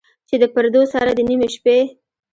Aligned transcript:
چې 0.27 0.35
د 0.41 0.43
پردو 0.53 0.81
سره، 0.93 1.11
د 1.13 1.19
نیمې 1.29 1.47
شپې، 1.55 1.79